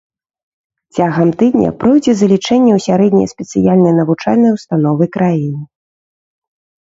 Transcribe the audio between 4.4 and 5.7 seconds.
ўстановы краіны.